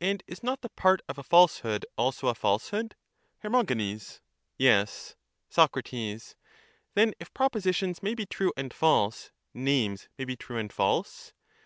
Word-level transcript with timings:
And 0.00 0.22
is 0.26 0.42
not 0.42 0.62
the 0.62 0.70
part 0.70 1.02
of 1.10 1.18
a 1.18 1.22
falsehood 1.22 1.84
also 1.98 2.28
a 2.28 2.34
falsehood? 2.34 2.94
Her. 3.40 3.50
Yes. 4.56 5.14
Soc. 5.50 5.78
Then, 6.94 7.12
if 7.20 7.34
propositions 7.34 8.02
may 8.02 8.14
be 8.14 8.24
true 8.24 8.54
and 8.56 8.72
false, 8.72 9.30
names 9.52 10.08
may 10.16 10.24
be 10.24 10.36
true 10.36 10.56
and 10.56 10.72
false? 10.72 11.34